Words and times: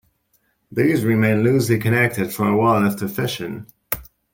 These 0.71 1.05
remain 1.05 1.43
loosely 1.43 1.77
connected 1.77 2.33
for 2.33 2.47
a 2.47 2.57
while 2.57 2.83
after 2.83 3.07
fission. 3.07 3.67